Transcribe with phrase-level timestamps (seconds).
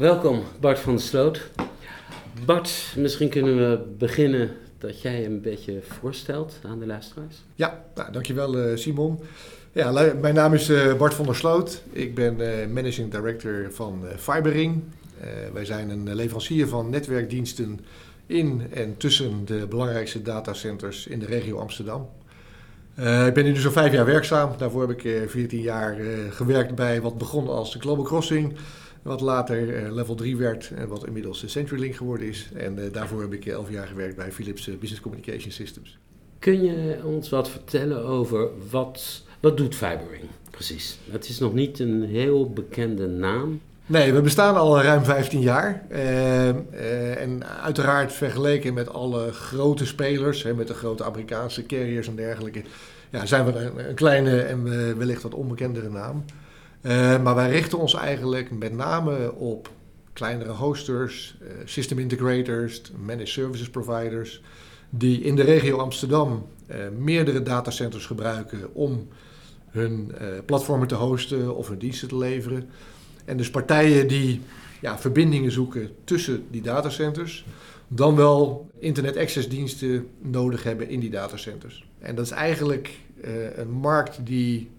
[0.00, 1.50] Welkom Bart van der Sloot.
[2.44, 7.42] Bart, misschien kunnen we beginnen dat jij een beetje voorstelt aan de luisteraars.
[7.54, 9.20] Ja, nou, dankjewel uh, Simon.
[9.72, 11.82] Ja, mijn naam is uh, Bart van der Sloot.
[11.92, 14.82] Ik ben uh, Managing Director van Fibering.
[15.52, 17.80] wij zijn een leverancier van netwerkdiensten
[18.26, 22.08] in en tussen de belangrijkste datacenters in de regio Amsterdam.
[23.26, 24.52] ik ben nu zo'n vijf jaar werkzaam.
[24.58, 25.96] Daarvoor heb ik 14 jaar
[26.30, 28.56] gewerkt bij wat begon als de Global Crossing.
[29.02, 32.48] Wat later eh, level 3 werd en wat inmiddels de CenturyLink geworden is.
[32.54, 35.98] En eh, daarvoor heb ik 11 jaar gewerkt bij Philips eh, Business Communication Systems.
[36.38, 40.98] Kun je ons wat vertellen over wat, wat doet Fibering precies?
[41.10, 43.60] Het is nog niet een heel bekende naam.
[43.86, 45.84] Nee, we bestaan al ruim 15 jaar.
[47.16, 52.62] en uiteraard vergeleken met alle grote spelers, hè, met de grote Amerikaanse carriers en dergelijke,
[53.10, 54.64] ja, zijn we een, een kleine en
[54.98, 56.24] wellicht wat onbekendere naam.
[56.80, 59.70] Eh, maar wij richten ons eigenlijk met name op
[60.12, 64.42] kleinere hosters, uh, system integrators, managed services providers,
[64.90, 69.08] die in de regio Amsterdam uh, meerdere datacenters gebruiken om
[69.70, 70.12] hun
[70.46, 72.68] platformen te hosten of hun diensten te leveren.
[73.24, 74.40] En dus partijen die
[74.80, 77.44] ja, verbindingen zoeken tussen die datacenters,
[77.88, 81.86] dan wel internet access diensten nodig hebben in die datacenters.
[81.98, 82.90] En dat is eigenlijk
[83.54, 84.70] een markt die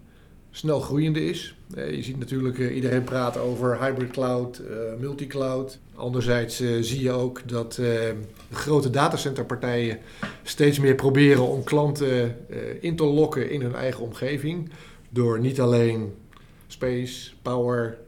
[0.52, 1.54] snel groeiende is.
[1.74, 5.78] Eh, je ziet natuurlijk uh, iedereen praten over hybrid cloud, uh, multicloud.
[5.94, 7.80] Anderzijds zie je ook dat
[8.52, 9.98] grote datacenterpartijen
[10.42, 12.36] steeds meer proberen om klanten
[12.80, 14.70] in te lokken in hun eigen omgeving.
[15.08, 16.14] Door niet alleen
[16.66, 17.98] space, power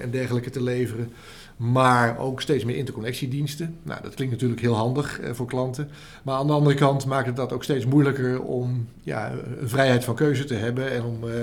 [0.00, 1.12] en dergelijke te leveren,
[1.56, 3.78] maar ook steeds meer interconnectiediensten.
[3.82, 5.90] Nou, dat klinkt natuurlijk heel handig eh, voor klanten.
[6.22, 10.04] Maar aan de andere kant maakt het dat ook steeds moeilijker om ja, een vrijheid
[10.04, 11.34] van keuze te hebben en om eh,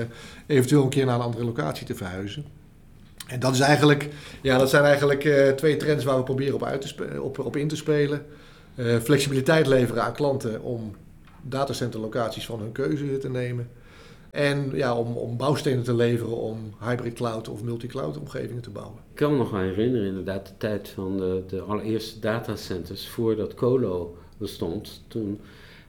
[0.46, 2.46] eventueel een keer naar een andere locatie te verhuizen.
[3.28, 4.10] En dat, is eigenlijk,
[4.42, 7.56] ja, dat zijn eigenlijk uh, twee trends waar we proberen op, uit te op, op
[7.56, 8.26] in te spelen.
[9.04, 10.96] Flexibiliteit leveren aan klanten om
[11.42, 13.70] datacenterlocaties van hun keuze te nemen.
[14.34, 18.98] En ja, om, om bouwstenen te leveren om hybrid cloud of multi-cloud omgevingen te bouwen.
[19.10, 23.54] Ik kan me nog wel herinneren, inderdaad, de tijd van de, de allereerste datacenters voordat
[23.54, 25.02] Colo bestond.
[25.08, 25.40] Toen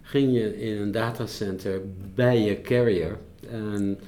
[0.02, 1.80] ging je in een datacenter
[2.14, 3.18] bij je carrier
[3.48, 3.98] en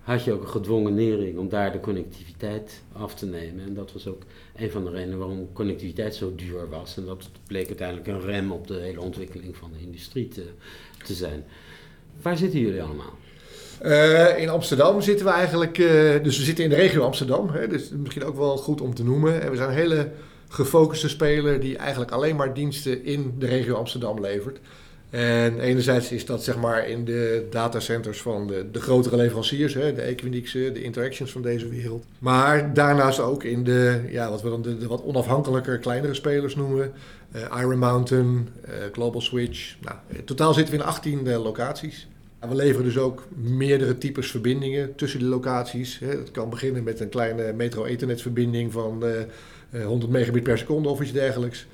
[0.00, 3.64] had je ook een gedwongen nering om daar de connectiviteit af te nemen.
[3.64, 4.22] En dat was ook
[4.56, 6.96] een van de redenen waarom connectiviteit zo duur was.
[6.96, 10.44] En dat bleek uiteindelijk een rem op de hele ontwikkeling van de industrie te,
[11.04, 11.44] te zijn.
[12.22, 13.14] Waar zitten jullie allemaal?
[13.84, 15.88] Uh, in Amsterdam zitten we eigenlijk, uh,
[16.22, 19.04] dus we zitten in de regio Amsterdam, hè, dus misschien ook wel goed om te
[19.04, 19.42] noemen.
[19.42, 20.10] En we zijn een hele
[20.48, 24.58] gefocuste speler die eigenlijk alleen maar diensten in de regio Amsterdam levert.
[25.10, 29.92] En enerzijds is dat zeg maar in de datacenters van de, de grotere leveranciers, hè,
[29.92, 32.04] de Equinix'en, de Interactions van deze wereld.
[32.18, 36.92] Maar daarnaast ook in de, ja, wat we dan de, wat onafhankelijker, kleinere spelers noemen.
[37.36, 38.48] Uh, Iron Mountain,
[38.92, 39.76] Global Switch.
[39.80, 42.08] Nou, in totaal zitten we in 18 locaties.
[42.40, 45.98] We leveren dus ook meerdere types verbindingen tussen de locaties.
[45.98, 49.04] Het kan beginnen met een kleine metro-ethernetverbinding van
[49.70, 51.66] 100 eh, megabit per seconde of iets dergelijks.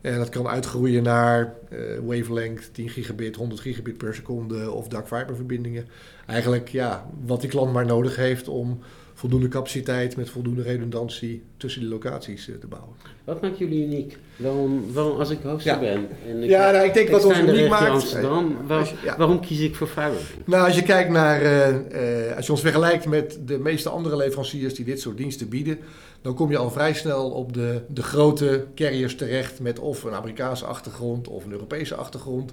[0.00, 5.06] En dat kan uitgroeien naar uh, wavelength 10 gigabit, 100 gigabit per seconde of dark
[5.06, 5.86] fiber verbindingen.
[6.26, 8.78] Eigenlijk ja, wat die klant maar nodig heeft om
[9.20, 12.94] voldoende capaciteit met voldoende redundantie tussen die locaties uh, te bouwen.
[13.24, 14.18] Wat maakt jullie uniek?
[14.36, 17.68] Waarom, waarom als ik hoster ben en ik, ja, nou, ik denk wat ons uniek
[17.68, 17.90] maakt.
[17.90, 19.16] Amsterdam, waar, ja.
[19.16, 20.20] waarom kies ik voor fiber?
[20.44, 24.74] Nou, als je kijkt naar, uh, als je ons vergelijkt met de meeste andere leveranciers
[24.74, 25.78] die dit soort diensten bieden,
[26.22, 30.14] dan kom je al vrij snel op de, de grote carriers terecht met of een
[30.14, 32.52] Amerikaanse achtergrond of een Europese achtergrond.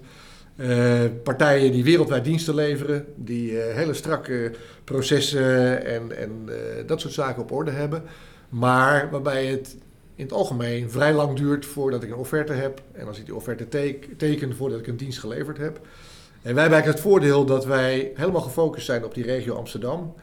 [0.58, 4.52] Uh, partijen die wereldwijd diensten leveren, die uh, hele strakke
[4.84, 6.56] processen en, en uh,
[6.88, 8.04] dat soort zaken op orde hebben.
[8.50, 9.76] Maar waarbij het
[10.16, 12.82] in het algemeen vrij lang duurt voordat ik een offerte heb.
[12.92, 13.68] En als ik die offerte
[14.18, 15.80] teken voordat ik een dienst geleverd heb.
[16.42, 20.14] En wij hebben het voordeel dat wij helemaal gefocust zijn op die regio Amsterdam.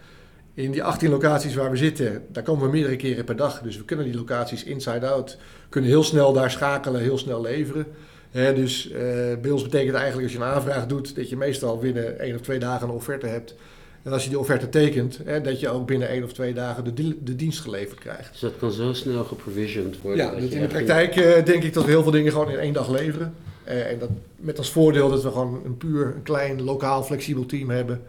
[0.54, 3.60] In die 18 locaties waar we zitten, daar komen we meerdere keren per dag.
[3.62, 5.38] Dus we kunnen die locaties inside-out,
[5.68, 7.86] kunnen heel snel daar schakelen, heel snel leveren.
[8.34, 8.96] Dus uh,
[9.40, 12.40] bij ons betekent eigenlijk als je een aanvraag doet, dat je meestal binnen één of
[12.40, 13.54] twee dagen een offerte hebt.
[14.02, 16.94] En als je die offerte tekent, hè, dat je ook binnen één of twee dagen
[16.94, 18.30] de, de dienst geleverd krijgt.
[18.30, 20.24] Dus dat kan zo snel geprovisioned worden?
[20.24, 22.58] Ja, dat in de praktijk uh, denk ik dat we heel veel dingen gewoon in
[22.58, 23.34] één dag leveren.
[23.68, 27.46] Uh, en dat met als voordeel dat we gewoon een puur een klein, lokaal, flexibel
[27.46, 28.02] team hebben.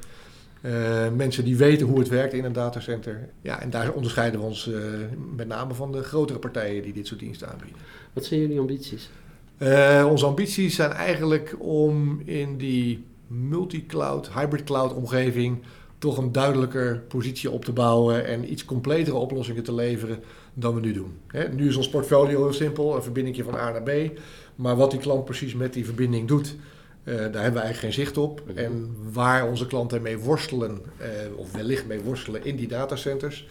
[0.61, 0.71] Uh,
[1.15, 3.29] mensen die weten hoe het werkt in een datacenter.
[3.41, 4.69] Ja, en daar onderscheiden we ons
[5.35, 7.77] met name van de grotere partijen die dit soort diensten aanbieden.
[8.13, 9.09] Wat zijn jullie ambities?
[10.09, 15.63] Onze ambities zijn eigenlijk om in die multi-cloud, hybrid cloud omgeving
[15.97, 20.19] toch een duidelijker positie op te bouwen en iets completere oplossingen te leveren
[20.53, 21.17] dan we nu doen.
[21.27, 24.19] Hè, nu is ons portfolio heel simpel, een verbinding van A naar B.
[24.55, 26.55] Maar wat die klant precies met die verbinding doet,
[27.03, 28.41] daar hebben we eigenlijk geen zicht op.
[28.47, 28.57] Mhm.
[28.57, 30.81] En waar onze klanten mee worstelen,
[31.35, 33.47] of wellicht mee worstelen in die datacenters,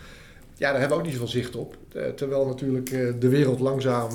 [0.56, 1.76] ja, daar hebben we ook niet zoveel zicht op.
[2.16, 2.90] terwijl natuurlijk
[3.20, 4.10] de wereld langzaam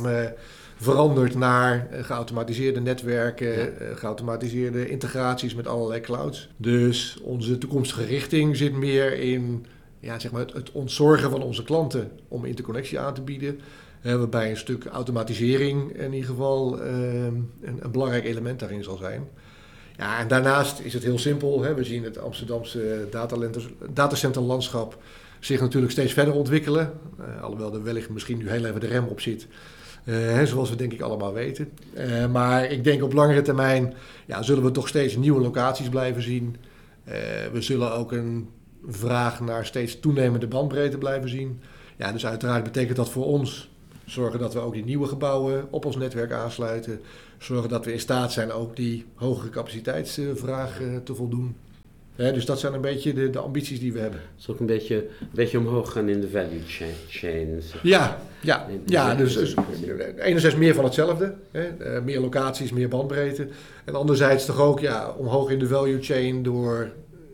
[0.82, 6.50] verandert naar eh, geautomatiseerde netwerken, eh, geautomatiseerde integraties met allerlei clouds.
[6.58, 9.66] Dus onze toekomstige richting zit meer in
[10.00, 13.60] ja, zeg maar het, het ontzorgen van onze klanten om interconnectie aan te bieden.
[14.04, 19.28] Uh, waarbij een stuk automatisering in ieder geval een, een, belangrijk element daarin zal zijn.
[19.98, 21.62] Ja, en daarnaast is het heel simpel.
[21.62, 21.74] Hè.
[21.74, 23.08] We zien het Amsterdamse
[23.94, 24.98] datacenterlandschap
[25.40, 26.94] zich natuurlijk steeds verder ontwikkelen.
[27.42, 29.48] alhoewel er wellicht misschien nu heel even de rem op zit.
[30.04, 31.70] Uh, zoals we denk ik allemaal weten.
[31.98, 33.94] Uh, maar ik denk op langere termijn
[34.26, 36.56] ja, zullen we toch steeds nieuwe locaties blijven zien.
[37.08, 37.14] Uh,
[37.52, 38.50] we zullen ook een
[38.88, 41.62] vraag naar steeds toenemende bandbreedte blijven zien.
[41.98, 43.70] Ja, dus uiteraard betekent dat voor ons
[44.06, 47.02] zorgen dat we ook die nieuwe gebouwen op ons netwerk aansluiten.
[47.38, 51.56] Zorgen dat we in staat zijn ook die hogere capaciteitsvraag te voldoen
[52.20, 54.22] dus dat zijn een beetje de, de ambities die we hebben.
[54.38, 56.62] is ook een beetje, een beetje omhoog gaan in de value
[57.08, 57.62] chain.
[57.84, 59.54] Ja, ja, ja dus, dus,
[60.18, 61.34] enerzijds meer van hetzelfde.
[61.52, 63.48] Hè, uh, meer locaties, meer bandbreedte.
[63.86, 66.92] En anderzijds toch ook ja, omhoog in de value chain door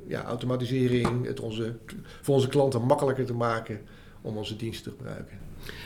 [0.08, 1.74] ja, automatisering, het onze,
[2.22, 3.82] voor onze klanten makkelijker te maken
[4.22, 5.38] om onze diensten te gebruiken.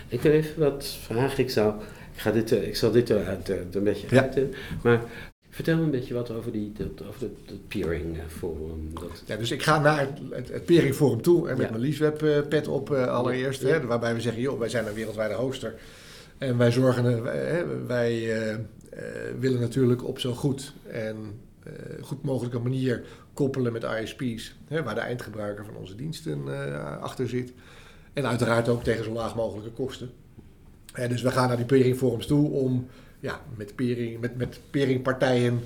[0.07, 1.43] Ik heb even wat vragen.
[1.43, 1.81] Ik, zou,
[2.13, 4.29] ik, ga dit, ik zal dit eruit een beetje ja.
[4.83, 5.01] Maar
[5.59, 8.89] Vertel me een beetje wat over, die, dat, over het, peering eh, forum.
[8.93, 9.23] Dat...
[9.25, 12.37] Ja, dus ik ga naar het, het, peering forum toe en met mijn Leaseweb uh,
[12.49, 13.61] pet op uh, allereerst.
[13.61, 15.73] Hè, waarbij we zeggen, joh, wij zijn een wereldwijde hoster.
[16.37, 18.29] En wij zorgen, wij, wij
[19.39, 21.15] willen natuurlijk op zo goed en
[22.01, 23.03] goed mogelijke manier
[23.33, 24.55] koppelen met ISP's.
[24.67, 26.43] Hè, waar de eindgebruiker van onze diensten
[27.01, 27.53] achter zit.
[28.13, 30.09] En uiteraard ook tegen zo laag mogelijke kosten.
[30.93, 32.87] dus we gaan naar die peering forums toe om
[33.19, 35.61] ja, met, pering, met, met peringpartijen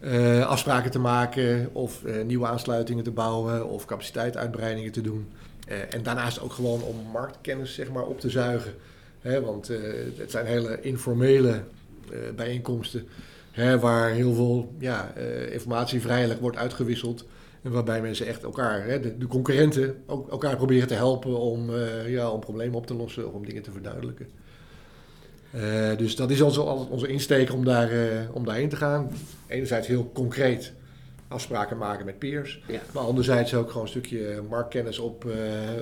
[0.00, 5.28] uh, afspraken te maken of uh, nieuwe aansluitingen te bouwen of capaciteituitbreidingen te doen.
[5.68, 8.74] Uh, en daarnaast ook gewoon om marktkennis zeg maar, op te zuigen.
[9.20, 9.68] Hè, want
[10.16, 11.62] het zijn hele informele
[12.36, 13.08] bijeenkomsten
[13.50, 15.12] hè, waar heel veel ja,
[15.50, 17.24] informatie vrijelijk wordt uitgewisseld.
[17.62, 21.70] En waarbij mensen echt elkaar, hè, de, de, concurrenten, ook elkaar proberen te helpen om,
[22.06, 24.26] ja, om problemen op te lossen of om dingen te verduidelijken.
[25.54, 28.02] Uh, dus dat is onze, onze insteek om, daar, uh,
[28.32, 29.10] om daarheen te gaan.
[29.46, 30.72] Enerzijds heel concreet
[31.28, 32.62] afspraken maken met peers.
[32.92, 35.34] Maar anderzijds ook gewoon een stukje marktkennis op, uh,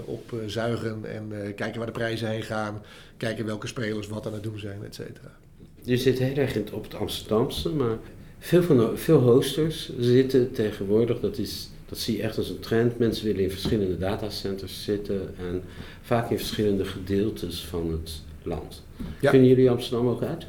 [0.04, 2.82] op zuigen en kijken waar de prijzen heen gaan.
[3.16, 5.36] Kijken welke spelers wat aan het doen zijn, et cetera.
[5.82, 7.96] Je zit heel erg op het Amsterdamse, maar
[8.38, 12.98] veel, van veel hosters zitten tegenwoordig, dat, is, dat zie je echt als een trend.
[12.98, 15.62] Mensen willen in verschillende datacenters zitten en
[16.02, 18.84] vaak in verschillende gedeeltes van het land.
[19.20, 19.30] Ja.
[19.30, 20.46] Vinden jullie Amsterdam ook uit?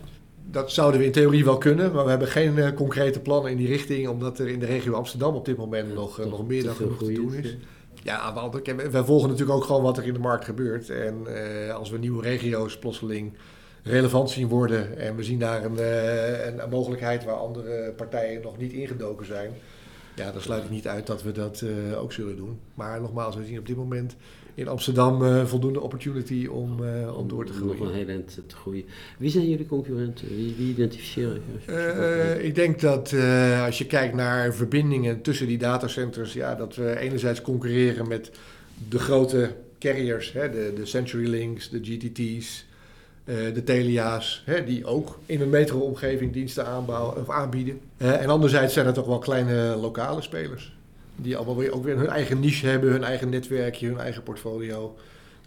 [0.51, 3.57] Dat zouden we in theorie wel kunnen, maar we hebben geen uh, concrete plannen in
[3.57, 6.63] die richting, omdat er in de regio Amsterdam op dit moment nog, uh, nog meer
[6.63, 7.57] dan genoeg te doen is.
[8.03, 8.51] Ja,
[8.91, 10.89] wij volgen natuurlijk ook gewoon wat er in de markt gebeurt.
[10.89, 13.33] En uh, als we nieuwe regio's plotseling
[13.83, 15.77] relevant zien worden en we zien daar een,
[16.47, 19.51] een, een, mogelijkheid waar andere partijen nog niet ingedoken zijn,
[20.15, 21.63] ja, dan sluit ik niet uit dat we dat
[21.97, 22.59] ook zullen doen.
[22.74, 24.15] Maar nogmaals, we zien op dit moment
[24.59, 27.77] in Amsterdam uh, voldoende opportunity om, uh, om door te groeien.
[27.77, 28.85] Nog een heel eind te groeien.
[29.17, 30.28] Wie zijn jullie concurrenten?
[30.28, 31.71] Wie, wie identificeren je?
[32.37, 33.13] Uh, ik denk dat
[33.66, 38.31] als je kijkt naar verbindingen tussen die datacenters, ja, dat we enerzijds concurreren met
[38.89, 42.66] de grote carriers, hè, de, de CenturyLinks, de GTT's,
[43.54, 47.80] de Telia's, hè, die ook in een metro-omgeving diensten aanbouwen, of aanbieden.
[47.97, 50.78] en anderzijds zijn er toch wel kleine lokale spelers.
[51.21, 54.97] Die allemaal weer, ook weer hun eigen niche hebben, hun eigen netwerkje, hun eigen portfolio.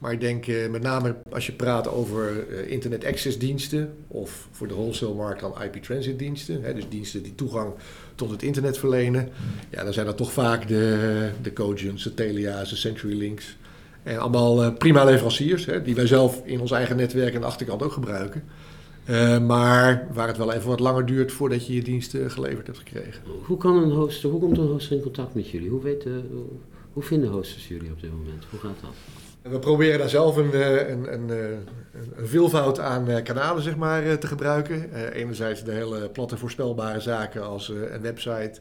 [0.02, 4.49] Maar ik denk eh, met name als je praat over uh, internet access diensten of
[4.50, 6.62] voor de wholesale markt dan IP transit diensten.
[6.62, 7.73] Hè, dus diensten die toegang
[8.14, 9.29] tot het internet verlenen.
[9.71, 13.57] Ja, dan zijn dat toch vaak de, de Cogents, de Telia's, de CenturyLinks.
[14.02, 17.47] En allemaal uh, prima leveranciers hè, die wij zelf in ons eigen netwerk aan de
[17.47, 18.45] achterkant ook gebruiken.
[19.06, 22.78] Uh, maar waar het wel even wat langer duurt voordat je je diensten geleverd hebt
[22.78, 23.23] gekregen.
[23.44, 25.68] Hoe, kan een hoster, hoe komt een hoster in contact met jullie?
[25.68, 26.30] Hoe, weten,
[26.92, 28.44] hoe vinden hosters jullie op dit moment?
[28.50, 28.90] Hoe gaat dat?
[29.52, 31.37] We proberen daar zelf een, eh, een, een, eh,
[32.16, 35.12] een veelvoud aan kanalen zeg maar, te gebruiken.
[35.12, 38.61] Enerzijds de hele platte voorspelbare zaken als een website,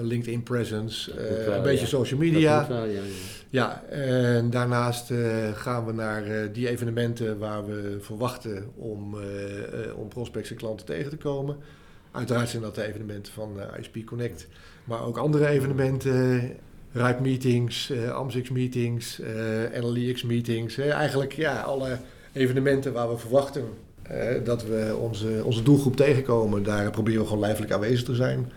[0.00, 1.12] LinkedIn presence,
[1.54, 2.66] een beetje social media.
[2.68, 3.00] ja, ja.
[3.48, 9.22] ja, en daarnaast uh, gaan we naar uh, die evenementen waar we verwachten om, uh,
[9.96, 11.56] om prospects en klanten tegen te komen.
[12.10, 14.48] Uiteraard zijn dat de evenementen van ISP Connect,
[14.84, 16.50] maar ook andere evenementen.
[16.94, 19.20] Ripe meetings, AMSIX meetings,
[19.80, 20.78] NLEX meetings.
[20.78, 21.98] eigenlijk ja, alle
[22.32, 23.64] evenementen waar we verwachten
[24.44, 28.52] dat we onze, onze doelgroep tegenkomen, daar proberen we gewoon lijfelijk aanwezig te zijn.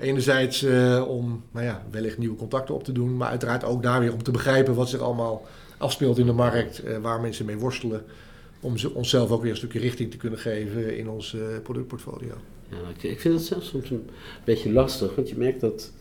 [0.00, 0.62] Enerzijds
[1.06, 4.22] om nou ja, wellicht nieuwe contacten op te doen, maar uiteraard ook daar weer om
[4.22, 5.46] te begrijpen wat zich allemaal
[5.78, 8.02] afspeelt in de markt, waar mensen mee worstelen
[8.60, 12.34] om ze, onszelf ook weer een stukje richting te kunnen geven in ons productportfolio.
[12.70, 14.10] Ja, ik, ik vind het zelfs soms een
[14.44, 15.92] beetje lastig, want je merkt dat,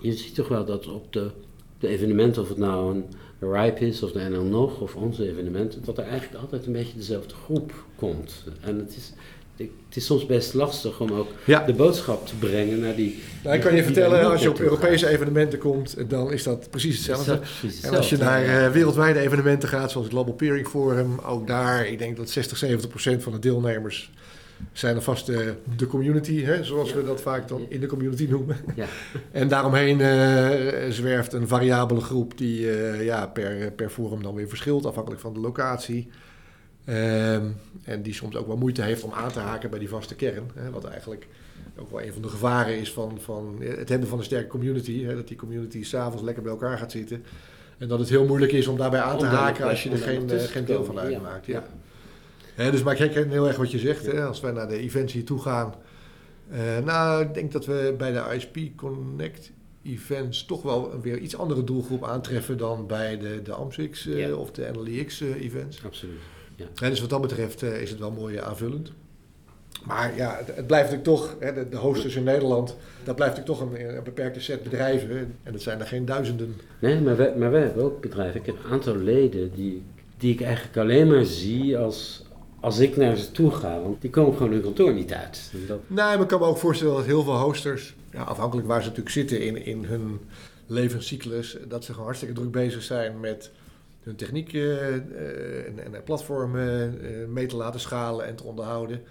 [0.00, 1.30] je ziet toch wel dat op de,
[1.78, 3.04] de evenementen, of het nou een
[3.52, 6.96] RIPE is of de NL nog, of onze evenementen, dat er eigenlijk altijd een beetje
[6.96, 8.44] dezelfde groep komt.
[8.60, 9.12] En het is,
[9.56, 11.28] het is soms best lastig om ook
[11.66, 13.22] de boodschap te brengen naar die.
[13.42, 16.96] Nou, ik kan je vertellen, als je op Europese evenementen komt, dan is dat precies
[16.96, 17.40] hetzelfde.
[17.82, 21.86] en als je naar uh, wereldwijde evenementen gaat, zoals het Global Peering Forum, ook daar,
[21.86, 24.10] ik denk dat 60, 70 procent van de deelnemers
[24.72, 28.56] zijn alvast de, de community, hè, zoals we dat vaak dan in de community noemen.
[28.74, 28.86] Ja.
[29.32, 34.48] en daaromheen uh, zwerft een variabele groep die uh, ja, per, per forum dan weer
[34.48, 36.10] verschilt, afhankelijk van de locatie.
[36.84, 37.46] Ehm,
[37.84, 40.50] en die soms ook wel moeite heeft om aan te haken bij die vaste kern.
[40.54, 41.26] Hè, wat eigenlijk
[41.78, 45.04] ook wel een van de gevaren is van, van het hebben van een sterke community.
[45.04, 47.24] Hè, dat die community s'avonds lekker bij elkaar gaat zitten.
[47.78, 50.30] En dat het heel moeilijk is om daarbij aan te haken als je er geen,
[50.30, 51.46] eh, geen deel van uitmaakt.
[51.46, 51.64] Ja.
[52.56, 52.70] ja.
[52.70, 54.06] dus maar ik herken heel erg wat je zegt.
[54.06, 55.74] Hè, als wij naar de events hier toe gaan.
[56.52, 61.18] Uh, nou, ik denk dat we bij de ISP Connect events toch wel een weer
[61.18, 65.84] iets andere doelgroep aantreffen dan bij de, de AMSX uh, of de NLX events.
[65.84, 66.18] Absoluut.
[66.74, 66.88] Ja.
[66.88, 68.92] dus wat dat betreft uh, is het wel mooi aanvullend.
[69.84, 73.36] Maar ja, het, het blijft natuurlijk toch, hè, de, de hosters in Nederland, dat blijft
[73.36, 75.36] natuurlijk toch een, een, beperkte set bedrijven.
[75.42, 76.56] En dat zijn er geen duizenden.
[76.78, 78.40] Nee, maar wij, maar wij hebben ook bedrijven.
[78.40, 79.82] Ik heb een aantal leden die,
[80.16, 82.24] die ik eigenlijk alleen maar zie als,
[82.60, 83.80] als ik naar ze toe ga.
[83.82, 85.52] Want die komen gewoon hun kantoor niet uit.
[85.66, 85.78] Dat...
[85.86, 88.88] Nee, maar ik kan me ook voorstellen dat heel veel hosters, ja, afhankelijk waar ze
[88.88, 90.20] natuurlijk zitten in, in hun
[90.66, 93.50] levenscyclus, dat ze gewoon hartstikke druk bezig zijn met
[94.02, 99.02] hun techniek uh, en, en, platformen uh, mee te laten schalen en te onderhouden.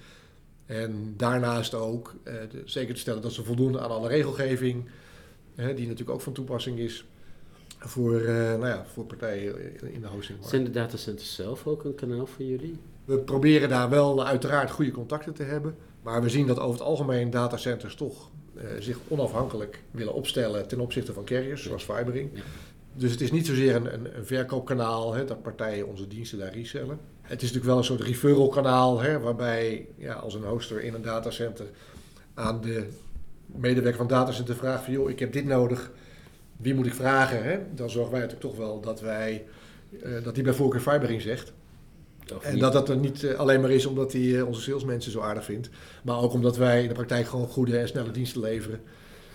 [0.66, 4.86] En daarnaast ook de, zeker te stellen dat ze voldoen aan alle regelgeving,
[5.56, 7.06] die natuurlijk ook van toepassing is
[7.80, 9.56] voor, nou ja, voor partijen
[9.94, 10.40] in de hosting.
[10.42, 12.80] Zijn de datacenters zelf ook een kanaal voor jullie?
[13.06, 15.76] We proberen daar wel uiteraard goede contacten te hebben.
[16.02, 18.30] Maar we zien dat over het algemeen datacenters toch
[18.80, 22.32] zich onafhankelijk willen opstellen ten opzichte van carriers, zoals fibering.
[22.94, 26.54] Dus het is niet zozeer een, een, een verkoopkanaal hè, dat partijen onze diensten daar
[26.54, 27.00] resellen.
[27.22, 30.94] Het is natuurlijk wel een soort referral kanaal hè, waarbij ja, als een hoster in
[30.94, 31.66] een datacenter
[32.34, 32.88] aan de
[33.46, 35.92] medewerker van het datacenter vraagt van joh, ik heb dit nodig,
[36.58, 37.44] wie moet ik vragen?
[37.44, 37.60] Hè?
[37.76, 39.46] Dan zorgen wij natuurlijk toch wel dat wij
[40.04, 41.54] uh, dat die bij voorkeur fibering zegt.
[42.42, 45.20] en dat dat er niet uh, alleen maar is omdat hij uh, onze salesmensen zo
[45.20, 45.70] aardig vindt,
[46.04, 48.80] maar ook omdat wij in de praktijk gewoon goede en snelle diensten leveren.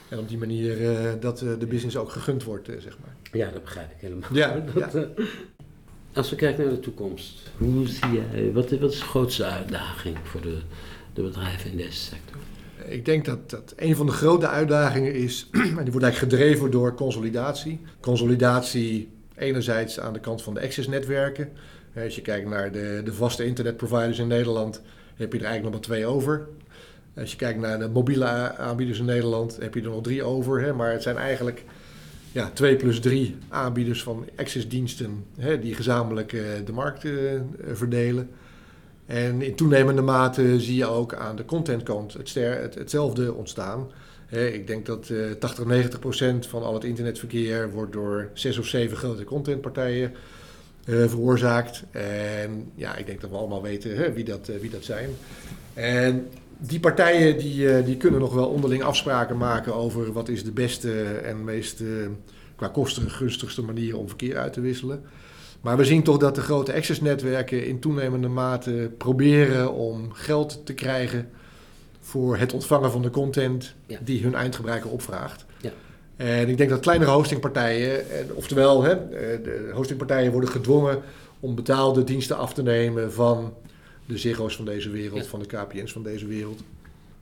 [0.09, 3.15] En op die manier uh, dat uh, de business ook gegund wordt, uh, zeg maar.
[3.33, 4.29] Ja, dat begrijp ik helemaal.
[4.33, 5.07] Ja, dat, ja.
[6.15, 10.17] als we kijken naar de toekomst, hoe zie jij, wat, wat is de grootste uitdaging
[10.23, 10.59] voor de,
[11.13, 12.37] de bedrijven in deze sector?
[12.89, 16.71] Ik denk dat, dat een van de grote uitdagingen is, en die wordt eigenlijk gedreven
[16.71, 17.81] door consolidatie.
[18.01, 21.49] Consolidatie enerzijds aan de kant van de accessnetwerken.
[22.05, 24.83] Als je kijkt naar de, de vaste internetproviders in Nederland,
[25.15, 26.49] heb je er eigenlijk nog maar twee over.
[27.17, 30.61] Als je kijkt naar de mobiele aanbieders in Nederland, heb je er nog drie over.
[30.61, 30.73] Hè?
[30.73, 31.65] Maar het zijn eigenlijk
[32.33, 35.25] ja, twee plus drie aanbieders van accessdiensten
[35.61, 37.41] die gezamenlijk uh, de markt uh,
[37.73, 38.31] verdelen.
[39.07, 43.91] En in toenemende mate zie je ook aan de contentkant het het, hetzelfde ontstaan.
[44.31, 48.67] Ik denk dat uh, 80, 90 procent van al het internetverkeer wordt door zes of
[48.67, 50.13] zeven grote contentpartijen
[50.85, 51.83] veroorzaakt.
[51.91, 55.11] En ja, ik denk dat we allemaal weten wie, dat, wie dat zijn.
[55.75, 60.45] En die partijen die, eh, die kunnen nog wel onderling afspraken maken over wat is
[60.45, 62.07] de beste en meest uh,
[62.57, 65.03] qua kosten gunstigste manier om verkeer uit te wisselen.
[65.61, 70.75] Maar we zien toch dat de grote accessnetwerken in toenemende mate proberen om geld te
[70.75, 71.29] krijgen
[72.01, 75.45] voor het ontvangen van de content die hun eindgebruiker opvraagt.
[75.61, 75.71] Ja.
[76.17, 81.03] En ik denk dat kleinere hostingpartijen, oftewel hè, eh, de hostingpartijen worden gedwongen
[81.41, 83.55] om betaalde diensten af te nemen van
[84.07, 86.63] de Ziggo's van deze wereld, van de KPN's van deze wereld.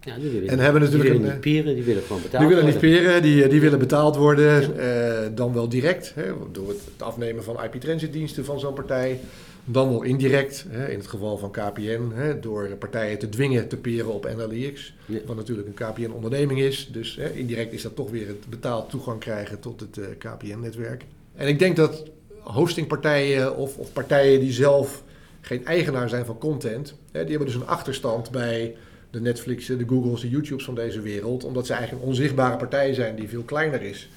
[0.00, 2.54] Ja, die willen, en hebben natuurlijk die willen niet peren, die willen gewoon betaald Die
[2.54, 4.78] willen niet peren, die, die willen betaald worden.
[4.78, 9.20] Eh, dan wel direct, hè, door het afnemen van IP-transitdiensten van zo'n partij.
[9.64, 13.76] Dan wel indirect, hè, in het geval van KPN, hè, door partijen te dwingen te
[13.76, 14.94] peren op NLIX.
[15.26, 16.88] Wat natuurlijk een KPN-onderneming is.
[16.92, 20.10] Dus hè, indirect is dat toch weer het betaald toegang krijgen tot het uh, eh,
[20.18, 21.04] KPN-netwerk.
[21.34, 22.04] En ik denk dat
[22.40, 25.02] hostingpartijen of, of partijen die zelf
[25.44, 26.94] geen eigenaar zijn van content.
[27.12, 28.76] Hè, die hebben dus een achterstand bij
[29.10, 31.44] de Netflixen, de Googles, de YouTubes van deze wereld.
[31.44, 34.08] Omdat ze eigenlijk een onzichtbare partij zijn die veel kleiner is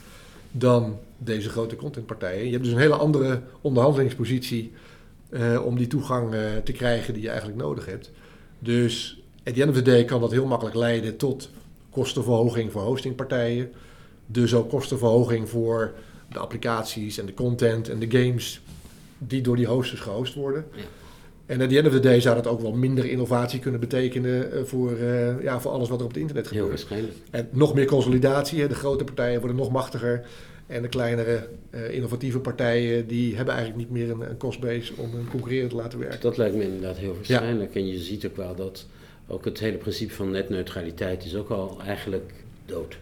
[0.51, 2.46] dan deze grote contentpartijen.
[2.46, 4.72] Je hebt dus een hele andere onderhandelingspositie
[5.29, 8.12] eh, om die toegang eh, te krijgen die je eigenlijk nodig hebt.
[8.60, 11.50] Dus at the end of the day kan dat heel makkelijk leiden tot
[11.89, 13.72] kostenverhoging voor hostingpartijen.
[14.25, 15.93] Dus ook kostenverhoging voor
[16.31, 18.62] de applicaties en de content en de games
[19.17, 20.65] die door die hosters gehost worden.
[20.75, 20.84] Ja.
[21.47, 24.51] En at the end of the day zou dat ook wel minder innovatie kunnen betekenen
[24.51, 26.79] eh, voor, eh, ja, voor alles wat er op het internet Heel gebeurt.
[26.79, 27.15] waarschijnlijk.
[27.31, 28.67] En nog meer consolidatie.
[28.67, 30.25] De grote partijen worden nog machtiger.
[30.67, 35.11] En de kleinere eh, innovatieve partijen die hebben eigenlijk niet meer een, een costbase om
[35.11, 36.21] hun concurrerend te laten werken.
[36.21, 37.75] Dat lijkt me inderdaad heel waarschijnlijk.
[37.75, 38.85] En je ziet ook wel dat
[39.27, 42.33] ook het hele principe van netneutraliteit is ook al eigenlijk
[42.65, 42.97] dood.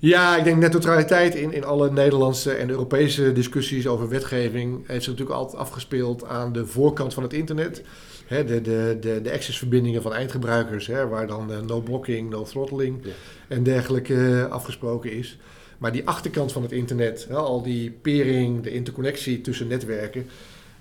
[0.00, 5.04] Ja, ik denk net neutraliteit in, in alle Nederlandse en Europese discussies over wetgeving heeft
[5.04, 7.82] zich natuurlijk altijd afgespeeld aan de voorkant van het internet.
[8.28, 13.10] De, de, de, de accessverbindingen van eindgebruikers, waar dan eh, no blocking, no throttling Ja.
[13.48, 15.38] en dergelijke eh, afgesproken is.
[15.78, 20.26] Maar die achterkant van het internet, al die pering, de interconnectie tussen netwerken,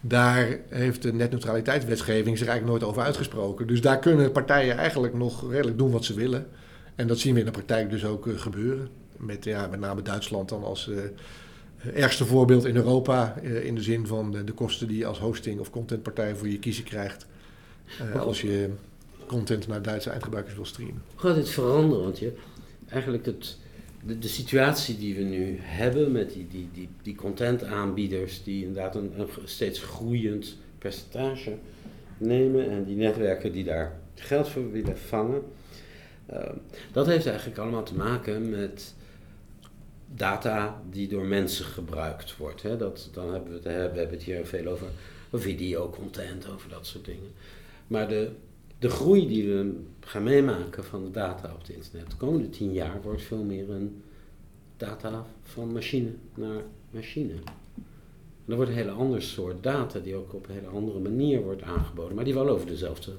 [0.01, 3.67] daar heeft de netneutraliteitswetgeving zich eigenlijk nooit over uitgesproken.
[3.67, 6.47] Dus daar kunnen partijen eigenlijk nog redelijk doen wat ze willen.
[6.95, 8.89] En dat zien we in de praktijk dus ook eh, gebeuren.
[9.17, 10.97] Met, ja, met name Duitsland dan als eh,
[12.03, 13.35] ergste voorbeeld in Europa.
[13.43, 16.47] eh, in de zin van de, de kosten die je als hosting of contentpartij voor
[16.47, 17.25] je kiezen krijgt.
[18.13, 18.69] eh, als je
[19.27, 21.01] content naar Duitse eindgebruikers wil streamen.
[21.15, 22.03] Hoe gaat dit veranderen?
[22.03, 22.33] Want je,
[22.89, 23.57] eigenlijk het,
[24.05, 28.95] de, de situatie die we nu hebben met die, die, die, die contentaanbieders die inderdaad
[28.95, 31.57] een, een steeds groeiend percentage
[32.17, 35.41] nemen en die netwerken die daar geld voor willen vangen.
[36.91, 38.93] dat heeft eigenlijk allemaal te maken met
[40.15, 42.61] data die door mensen gebruikt wordt.
[42.61, 42.77] Hè?
[42.77, 44.87] Dat, dan hebben we, het, we hebben het hier veel over
[45.33, 47.31] videocontent, over dat soort dingen.
[47.87, 48.31] Maar de,
[48.79, 52.73] de groei die we gaan meemaken van de data op het internet de komende tien
[52.73, 54.01] jaar wordt veel meer een
[54.77, 57.33] data van machine naar machine.
[57.33, 61.41] En dat wordt een hele ander soort data die ook op een hele andere manier
[61.41, 63.11] wordt aangeboden, maar die wel over dezelfde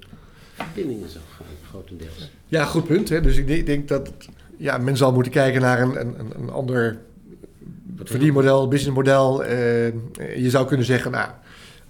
[0.52, 2.30] verbindingen zal gaan, grotendeels.
[2.46, 3.08] Ja, goed punt.
[3.08, 3.20] Hè?
[3.20, 4.12] Dus ik denk dat
[4.58, 6.98] ja, men zal moeten kijken naar een, een, een- ander
[8.02, 9.44] verdienmodel, businessmodel.
[9.44, 9.86] Eh,
[10.42, 11.30] je zou kunnen zeggen, nou,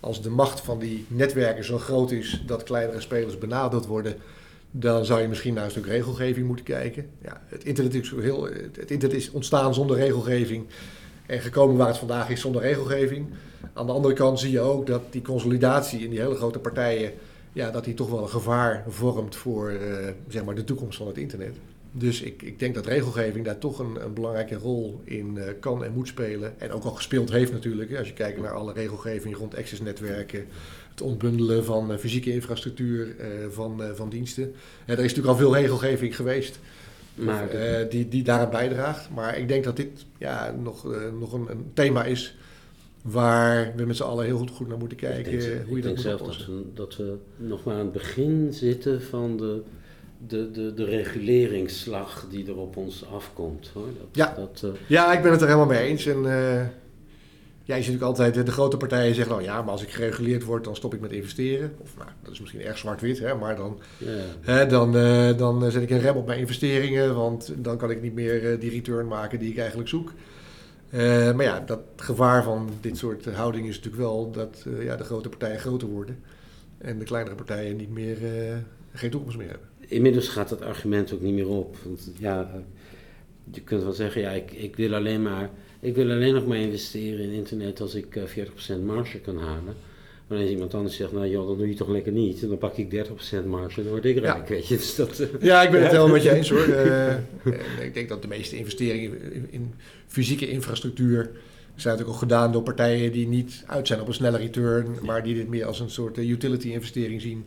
[0.00, 4.14] als de macht van die netwerken zo groot is dat kleinere spelers benadeeld worden,
[4.70, 7.06] dan zou je misschien naar een stuk regelgeving moeten kijken.
[7.22, 10.66] Ja, het, internet is heel, het internet is ontstaan zonder regelgeving
[11.26, 13.26] en gekomen waar het vandaag is zonder regelgeving.
[13.72, 17.12] Aan de andere kant zie je ook dat die consolidatie in die hele grote partijen,
[17.52, 21.06] ja, dat die toch wel een gevaar vormt voor eh, zeg maar de toekomst van
[21.06, 21.56] het internet.
[21.98, 25.84] Dus ik, ik denk dat regelgeving daar toch een, een belangrijke rol in eh, kan
[25.84, 26.60] en moet spelen.
[26.60, 27.96] En ook al gespeeld heeft natuurlijk.
[27.96, 30.46] Als je kijkt naar alle regelgeving rond accessnetwerken.
[30.90, 34.54] Het ontbundelen van eh, fysieke infrastructuur, eh, van, van diensten.
[34.86, 36.58] Er is natuurlijk al veel regelgeving geweest
[37.14, 37.48] Maar
[37.88, 39.10] die, die daaraan bijdraagt.
[39.14, 40.86] Maar ik denk dat dit ja, nog,
[41.18, 42.36] nog een, een thema is
[43.02, 45.38] waar we met z'n allen heel goed, goed naar moeten ik kijken.
[45.38, 47.80] denk, ik hoe je dat denk moet zelf dat we, dat we nog maar aan
[47.80, 49.62] het begin zitten van de,
[50.26, 53.70] de, de, de reguleringsslag die er op ons afkomt.
[53.74, 53.84] Hoor.
[53.86, 54.34] Dat, Ja.
[54.36, 56.06] dat, eh, Ja, ik ben het er helemaal mee eens.
[56.06, 56.66] En eh,
[57.64, 59.90] ja, je ziet natuurlijk altijd, eh, de grote partijen zeggen nou ja, maar als ik
[59.90, 61.74] gereguleerd word, dan stop ik met investeren.
[61.78, 64.08] Of nou, dat is misschien erg zwart-wit, hè, maar dan, ja.
[64.40, 67.90] hè, dan, eh, dan eh, zet ik een rem op mijn investeringen, want dan kan
[67.90, 70.12] ik niet meer eh, die return maken die ik eigenlijk zoek.
[70.90, 74.84] Eh, maar ja, dat gevaar van dit soort eh, houding is natuurlijk wel dat eh,
[74.84, 76.18] ja, de grote partijen groter worden
[76.78, 78.56] en de kleinere partijen niet meer, eh,
[78.92, 79.67] geen toekomst meer hebben.
[79.88, 81.76] Inmiddels gaat dat argument ook niet meer op.
[81.84, 82.60] Want ja, eh,
[83.54, 86.56] je kunt wel zeggen, ja, ik, ik, wil alleen maar, ik wil alleen nog maar
[86.56, 88.22] investeren in internet als ik eh,
[88.78, 89.74] 40% marge kan halen.
[90.26, 92.42] Maar als iemand anders zegt, nou joh, dat doe je toch lekker niet.
[92.42, 94.32] En dan pak ik 30% marge en dan word ik Ja.
[94.32, 94.76] rijk, weet je.
[94.76, 95.96] Dus dat, eh, Ja, ik ben het Ja.
[95.96, 96.68] helemaal met je eens hoor.
[96.78, 97.14] Eh,
[97.86, 99.74] ik denk dat de meeste investeringen in, in
[100.06, 101.22] fysieke infrastructuur
[101.74, 105.22] zijn natuurlijk ook gedaan door partijen die niet uit zijn op een snelle return, maar
[105.22, 107.44] die dit meer als een soort eh, utility investering zien.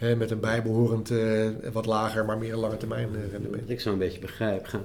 [0.00, 3.62] Hè, met een bijbehorend eh, wat lager, maar meer een lange termijn eh, rendement.
[3.62, 4.84] Wat ik zo een beetje begrijp, gaan,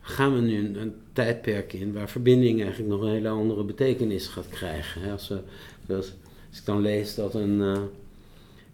[0.00, 4.26] gaan we nu een, een tijdperk in waar verbinding eigenlijk nog een hele andere betekenis
[4.26, 5.02] gaat krijgen.
[5.02, 5.12] Hè?
[5.12, 5.34] Als, we,
[5.94, 6.12] als,
[6.50, 7.80] als ik dan lees dat een, eh,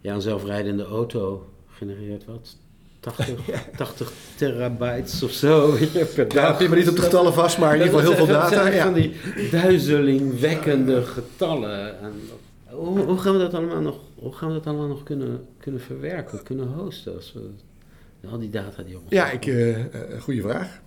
[0.01, 2.55] ja, een zelfrijdende auto genereert wat?
[2.99, 3.39] 80,
[3.77, 6.57] 80 terabytes of zo, weet je, per Ja, dag.
[6.57, 8.63] pin me niet op de getallen vast, maar in ieder geval heel veel Dat zijn
[8.65, 8.75] data.
[8.75, 8.83] Ja.
[8.83, 9.13] van die
[9.51, 11.99] duizelingwekkende getallen.
[12.01, 15.03] En dat- hoe, hoe gaan we dat allemaal nog, hoe gaan we dat allemaal nog
[15.03, 17.15] kunnen, kunnen verwerken, kunnen hosten?
[17.15, 19.75] Als we, al die data die op ons Ja, ik, eh,
[20.19, 20.81] goede vraag.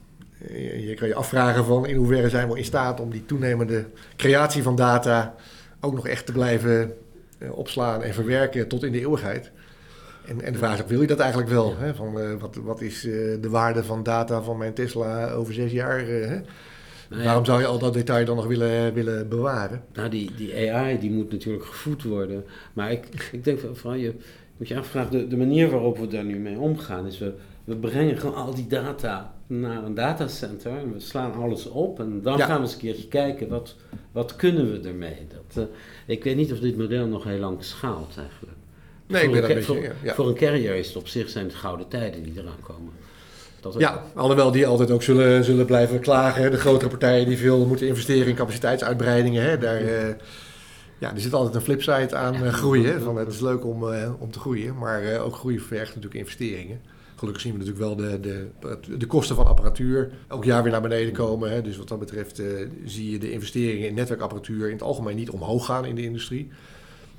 [0.48, 3.84] Je kan je afvragen van in hoeverre zijn we in staat om die toenemende
[4.16, 5.34] creatie van data
[5.80, 6.96] ook nog echt te blijven
[7.38, 9.50] eh, opslaan en verwerken tot in de eeuwigheid.
[10.26, 11.76] En, en de vraag is wil je dat eigenlijk wel?
[11.78, 11.94] Hè?
[11.94, 15.98] Van, wat, wat is de waarde van data van mijn Tesla over zes jaar?
[16.06, 16.40] hè?
[17.10, 19.84] Nou ja, Waarom zou je al dat detail dan nog willen, willen bewaren?
[19.94, 22.44] Nou, die, die AI die moet natuurlijk gevoed worden.
[22.72, 24.14] Maar ik, ik denk van, je
[24.56, 27.32] moet je afvragen, de, de manier waarop we daar nu mee omgaan is we,
[27.64, 32.22] we brengen gewoon al die data naar een datacenter en we slaan alles op en
[32.22, 32.46] dan Ja.
[32.46, 33.76] gaan we eens een keertje kijken wat,
[34.12, 35.16] wat kunnen we ermee.
[35.28, 35.74] Dat, eh,
[36.06, 38.56] ik weet niet of dit model nog heel lang schaalt eigenlijk.
[39.06, 39.74] Nee, ik voor, ben een, beetje...
[39.74, 40.14] voor, ja.
[40.14, 42.92] voor een carrier is het op zich zijn het gouden tijden die eraan komen.
[43.60, 46.42] Dat Ja, alhoewel die altijd ook zullen, zullen blijven klagen.
[46.42, 46.50] hè.
[46.50, 49.42] De grotere partijen die veel moeten investeren in capaciteitsuitbreidingen.
[49.42, 49.58] Hè.
[49.58, 50.14] Daar, eh,
[50.98, 53.02] ja, er zit altijd een flipside aan eh, groeien.
[53.02, 56.14] Van, het is leuk om, eh, om te groeien, maar eh, ook groeien vergt natuurlijk
[56.14, 56.80] investeringen.
[57.16, 58.48] Gelukkig zien we natuurlijk wel de, de,
[58.98, 61.50] de kosten van apparatuur elk jaar weer naar beneden komen.
[61.50, 61.62] Hè.
[61.62, 62.46] Dus wat dat betreft eh,
[62.84, 66.50] zie je de investeringen in netwerkapparatuur in het algemeen niet omhoog gaan in de industrie.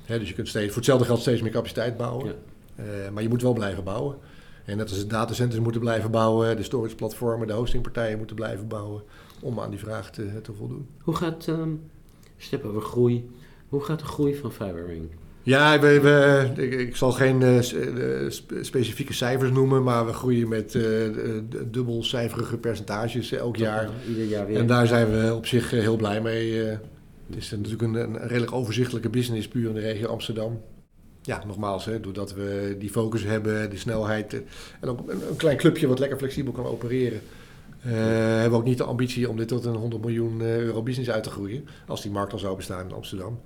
[0.04, 2.26] Hè, dus je kunt steeds, voor hetzelfde geld steeds meer capaciteit bouwen.
[2.26, 2.32] Ja.
[2.76, 4.16] Eh, maar je moet wel blijven bouwen.
[4.64, 9.02] En net als de datacenters moeten blijven bouwen, de storageplatformen, de hostingpartijen moeten blijven bouwen
[9.40, 10.86] om aan die vraag te, te voldoen.
[11.02, 11.70] Hoe gaat, ehm
[12.36, 13.30] stip over groei,
[13.68, 15.08] hoe gaat de groei van Fiberring?
[15.42, 20.12] Ja, we, we, ik, ik zal geen eh, eh, spe- specifieke cijfers noemen, maar we
[20.12, 23.90] groeien met d- dubbelcijferige percentages elk jaar.
[24.08, 24.56] Ieder jaar weer.
[24.58, 26.54] En daar zijn we op zich heel blij mee.
[27.26, 30.60] Het is natuurlijk een, een redelijk overzichtelijke business, puur in de regio Amsterdam.
[31.22, 34.40] Ja, nogmaals, hè, doordat we die focus hebben, de snelheid eh,
[34.80, 37.20] en ook een, een klein clubje wat lekker flexibel kan opereren.
[37.82, 40.82] eh, hebben we ook niet de ambitie om dit tot een 100 miljoen eh, euro
[40.82, 43.40] business uit te groeien, als die markt al zou bestaan in Amsterdam.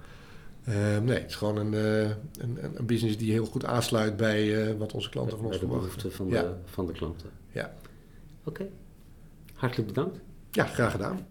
[1.03, 5.09] Nee, het is gewoon een, een, een- business die heel goed aansluit bij wat onze
[5.11, 5.87] klanten van ons de verwachten.
[5.89, 6.43] behoeften van, Ja.
[6.43, 7.31] de, van de klanten.
[7.53, 7.75] Ja.
[8.45, 8.67] Oké.
[9.55, 10.19] Hartelijk bedankt.
[10.51, 11.27] Ja, graag gedaan.